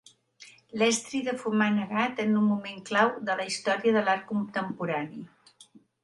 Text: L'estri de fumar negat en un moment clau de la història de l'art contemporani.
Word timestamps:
L'estri 0.81 1.19
de 1.25 1.33
fumar 1.41 1.67
negat 1.73 2.21
en 2.23 2.31
un 2.39 2.47
moment 2.51 2.79
clau 2.87 3.11
de 3.27 3.35
la 3.41 3.45
història 3.49 3.93
de 3.99 4.03
l'art 4.07 4.25
contemporani. 4.31 5.21